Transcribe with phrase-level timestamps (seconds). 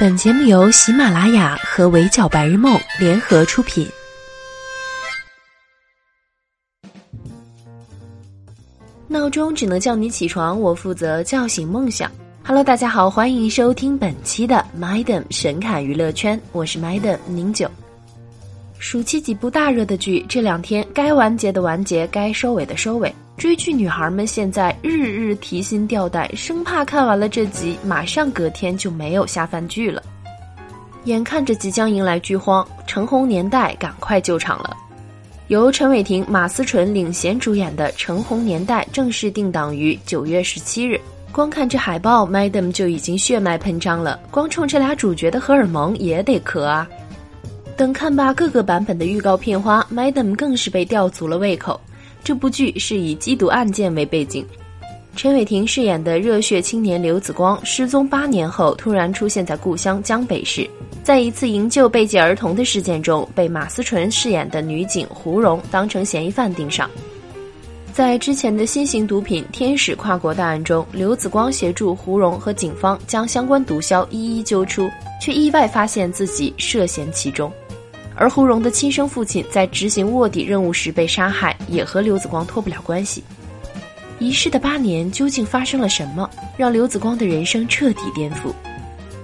[0.00, 3.84] 本节目由喜马拉雅和围剿白日梦联合出品。
[9.08, 12.08] 闹钟只能叫你起床，我负责叫醒梦想。
[12.44, 17.68] Hello，大家好，欢迎收听本期的 Madam 神侃娱乐圈，我是 Madam 宁九。
[18.78, 23.12] 暑期几部大热的剧，这两天该完结的完结，该收尾的收尾。
[23.38, 30.02] 追剧女孩们现在日日提心吊胆，生怕看完了这集，马上隔天就没有下饭剧了。
[31.04, 34.76] 眼看着即将迎来剧荒，陈红年代赶快救场了。
[35.46, 41.00] 由陈伟霆、马思纯领衔主演的《陈红年代》正式定档于九月十七日。
[41.30, 44.18] 光看这海报，Madam 就已经血脉喷张了。
[44.32, 46.88] 光冲这俩主角的荷尔蒙也得磕啊！
[47.76, 51.80] 等看罢各个版本的预告片花，Madam 更是被吊足了胃口。
[52.28, 54.44] 这部剧是以缉毒案件为背景，
[55.16, 60.68] 陈伟霆饰演的热血青年刘子光失踪八年后突然出现在故乡江北市，
[61.02, 66.90] 在一次营救被劫儿童的事件中，被马思纯饰演的女警胡蓉当成嫌疑犯盯上。
[67.94, 74.86] 在之前的新型毒品天使跨国大案中，刘子光协助胡蓉和警方将相关毒枭一一揪出，
[75.18, 77.50] 却意外发现自己涉嫌其中。
[78.18, 83.22] 而胡蓉的亲生父亲在执行卧底任务时被杀害，也和刘子光脱不了关系。
[84.18, 88.52] 遗失的八年究竟发生了什么，让刘子光的人生彻底颠覆？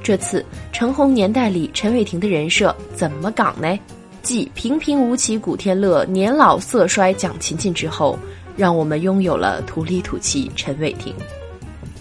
[0.00, 3.76] 这次《陈红年代》里陈伟霆的人设怎么港呢？
[4.22, 8.16] 继平平无奇古天乐、年老色衰蒋勤勤之后，
[8.56, 11.12] 让我们拥有了土里土气陈伟霆。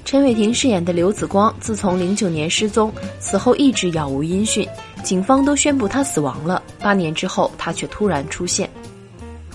[0.05, 4.67] 陈伟霆饰演的刘子光，自从零九年失踪，此后一直杳无音讯。
[5.03, 8.69] 警方都宣布他死亡了，八年之后他却突然出现。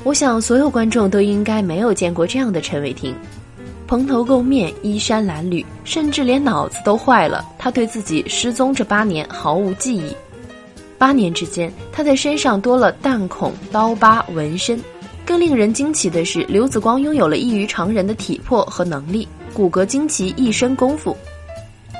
[0.04, 3.14] 我想所有观众都应该没有见过这样的陈伟霆，
[3.86, 7.44] 蓬头垢面、衣衫褴褛，甚至连脑子都坏了。
[7.58, 10.14] 他对自己失踪这八年毫无记忆。
[10.96, 14.80] 八年之间，他在身上多了弹孔、刀疤、纹身。
[15.24, 21.14] 更令人惊奇的是，刘子光拥有了异于常人的体魄和能力，骨骼惊奇，一身功夫。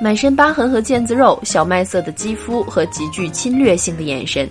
[0.01, 4.49] 满身疤痕和腱子肉，小麦色的肌肤和极具侵略性的眼神，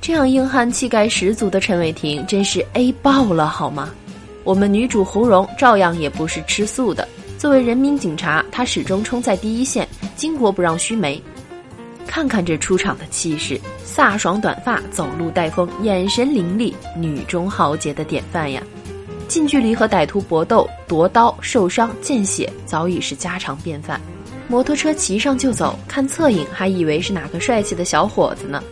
[0.00, 3.90] 这样硬汉气概十足的陈伟霆真是 A 爆了好吗？
[4.44, 7.06] 我们女主胡蓉照样也不是吃素的。
[7.36, 9.86] 作为人民警察，她始终冲在第一线，
[10.16, 11.20] 巾帼不让须眉。
[12.06, 18.62] 看看这出场的气势，飒爽短发，走路带风，眼神凌厉，女中豪杰的典范呀！
[19.26, 24.00] 近距离和歹徒搏斗、夺刀、受伤、见血，早已是家常便饭。
[24.48, 28.62] 摩托车骑上就走，看侧影还以为是哪个帅气的小伙子呢。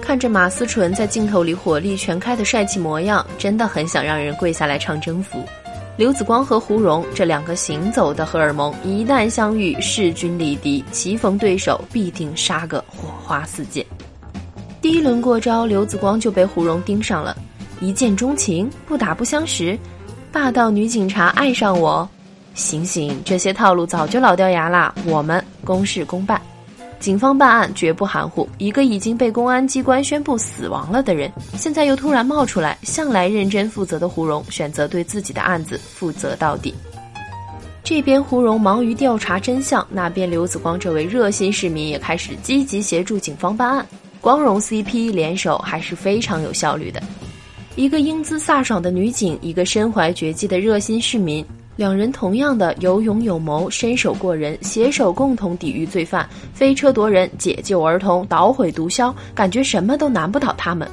[0.00, 5.42] 看着马思纯在镜头里火力全开的帅气模样，真的很想让人跪下来唱征服。
[5.96, 13.84] 刘子光和胡蓉这两个行走的荷尔蒙，一旦相遇，势均力敌，棋逢对手，必定杀个火花四溅。
[14.80, 17.36] 第一轮过招，刘子光就被胡蓉盯上了，
[17.80, 19.76] 一见钟情，不打不相识，
[20.30, 22.08] 霸道女警察爱上我。
[22.58, 24.92] 醒醒，这些套路早就老掉牙啦！
[25.06, 26.42] 我们公事公办，
[26.98, 28.48] 警方办案绝不含糊。
[28.58, 36.74] 一个已经被公安机关宣布死亡了的人，现在又突然冒出来，向来认真负责的胡蓉选择对自己的案子负责到底。
[37.84, 43.86] 这边胡蓉忙于调查真相，那边刘子光这位热心市民也开始积极协助警方办案。
[44.20, 47.00] 光荣 CP 联手还是非常有效率的，
[47.76, 51.46] 一个英姿飒爽的女警，一个身怀绝技的热心市民。
[51.78, 60.90] 两人同样的有勇有谋，身手过人，携手共同抵御罪犯，飞车夺人，解救儿童，捣毁毒枭，感觉什么都难不倒他们。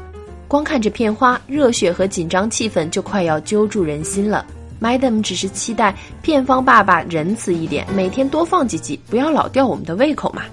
[0.47, 4.45] 光看着片花，热血和紧张气氛就快要揪住人心了。
[4.79, 10.43] Madam 只是期待片方爸爸仁慈一点，每天多放几集，不要老吊我们的胃口嘛。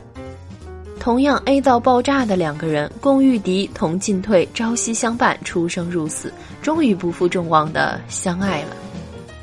[0.99, 6.33] 同样 A 到爆炸的两个人，共御敌，同进退，朝夕相伴，出生入死，
[6.63, 8.77] 终于不负众望的相爱了。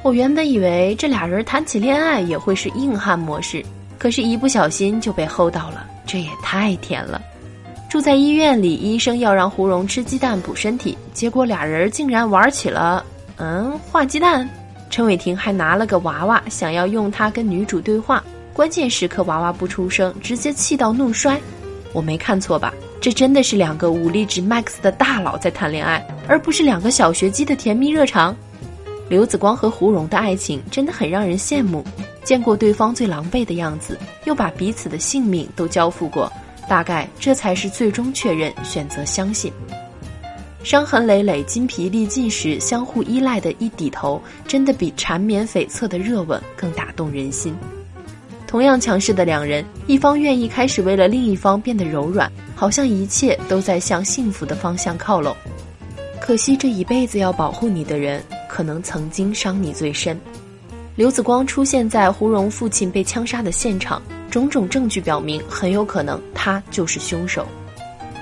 [0.01, 3.63] 我原本以为这俩人谈起恋爱也会是硬汉模式，
[3.97, 7.21] 可是，一不小心就被齁到了，这也太甜了。
[7.89, 13.05] 住在医院里，医生要让胡蓉吃鸡蛋补身体，结果俩人竟然玩起了
[13.37, 14.47] 嗯画鸡蛋。
[14.89, 18.23] 陈伟霆还拿了个娃娃，想要用它跟女主对话，
[18.53, 21.39] 关键时刻娃娃不出声，直接气到怒摔。
[21.93, 22.73] 我没看错吧？
[23.01, 28.35] 这真的是两个武力值 max 的大佬在谈恋爱，而不是两个小学鸡的甜蜜热肠。
[29.09, 31.83] 刘子光和胡蓉的爱情真的很让人羡慕，
[32.23, 36.31] 见过对方最狼狈的样子，又把彼此的性命都交付过，
[36.69, 39.51] 大概这才是最终确认、选择相信。
[40.63, 47.55] 伤痕累累、筋疲力尽时相互依赖的一低头，真的比缠绵悱恻的热吻更打动人心。
[48.45, 55.35] 同样强势的两人，一方愿意开始为了另一方变得柔软，好像一切都在向幸福的方向靠拢。
[56.19, 60.19] 可惜这一辈子要保护你的人，可能曾经伤你最深。
[60.97, 67.47] 刘子光出现在胡蓉父亲被枪杀的现场，种种证据表明，很有可能他就是凶手。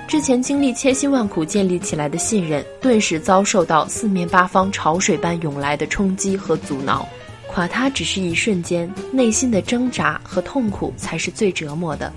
[0.07, 7.07] 之前经历千辛万苦建立起来的信任，顿时遭受到四面八方潮水般涌来的冲击和阻挠。
[7.47, 12.13] 垮塌只是一瞬间，内心的挣扎和痛苦才是最折磨的。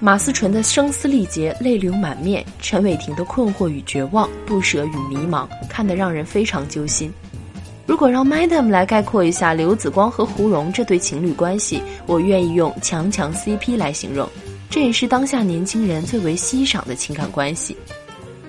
[0.00, 7.12] 马思纯的声嘶力竭、泪流满面，陈伟霆的困惑与绝望、不舍与迷茫，看得让人非常揪心。
[7.92, 14.26] 如果让 Madam 来概括一下刘子光和胡蓉这对情侣关系，我愿意用强强 CP 来形容。
[14.70, 17.76] 这也是当下年轻人最为欣赏的情感关系。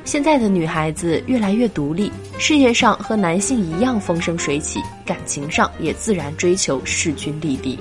[0.05, 2.09] 现在的女孩子越来越独立，
[2.39, 7.77] 事业上和男性一样风生水起，感情上也自然追求势均力敌。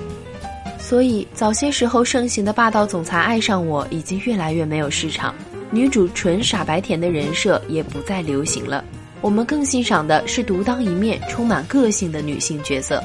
[0.77, 5.33] 所以早些时候盛行的霸道总裁爱上我已经越来越没有市场，
[5.71, 8.83] 女主纯傻白甜的人设也不再流行了。
[9.23, 13.01] 我们更欣赏的是独当一面、充满个性的女性角色。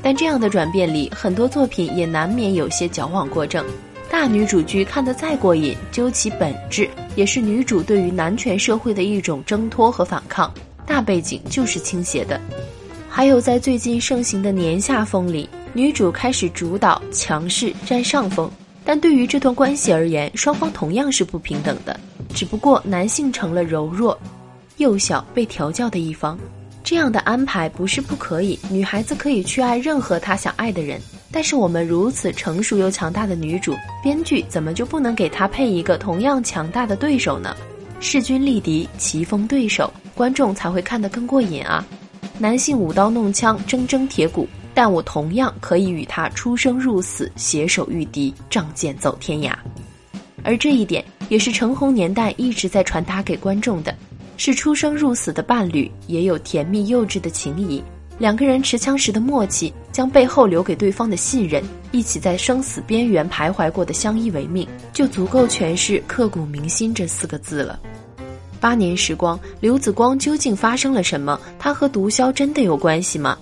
[0.00, 3.66] 但这样的转变里，很多作品也难免有些矫枉过正。
[4.08, 10.54] 大女主剧看得再过瘾，究其本质，也是女主对于男权社会的一种挣脱和反抗。
[10.86, 12.40] 大背景就是倾斜的。
[13.08, 18.48] 还有在最近盛行的年下风里，女主开始主导、强势、占上风。
[18.84, 21.98] 但对于这段关系而言，双方同样是不平等的，
[22.32, 24.16] 只不过男性成了柔弱、
[24.80, 26.38] 幼小、被调教的一方。
[26.82, 30.98] 这样的安排不是不可以，女孩子可以去爱任何她想爱的人。
[31.30, 37.54] 但是我们如此成熟又强大的女主，编剧怎么就不能给她配一个同样强大的对手呢？
[38.00, 41.86] 势均力敌，棋逢对手，观众才会看得更过瘾啊！
[42.38, 49.52] 男性舞刀弄枪，铮铮铁骨，但我同样可以与他出生入死，携手御敌，仗剑走天涯。
[50.42, 53.94] 而这一点也是橙红年代一直在传达给观众的：
[54.42, 57.84] 是出生入死的伴侣，也有甜蜜幼稚的情谊。
[58.16, 67.78] 两个人持枪时的默契，将背后留给对方的信任，一起在生死边缘徘徊过的相依为命，就足够诠释刻骨铭心这四个字了。
[68.58, 71.38] 八年时光，刘子光究竟发生了什么？
[71.58, 73.36] 他和毒枭真的有关系吗？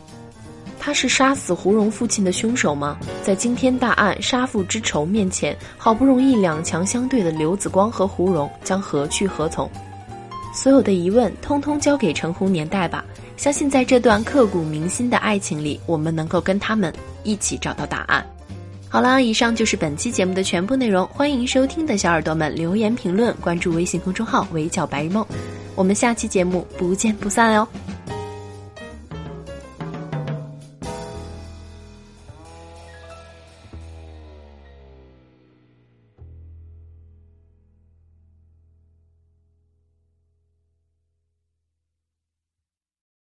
[0.81, 2.99] 他是杀死胡蓉父亲的凶手吗？
[3.23, 9.71] 在惊天大案杀父之仇面前，好不容易两强相对的刘子光和胡蓉将何去何从？
[10.53, 13.05] 所有的疑问，通通交给橙红年代吧。
[13.37, 16.93] 相信在这段刻骨铭心的爱情里，我们能够跟他们
[17.23, 18.27] 一起找到答案。
[18.89, 21.07] 好啦，以上就是本期节目的全部内容。
[21.09, 25.25] 欢迎收听的小耳朵们留言评论，关注微信公众号“围剿白日梦”，
[25.77, 27.69] 我们下期节目不见不散哦。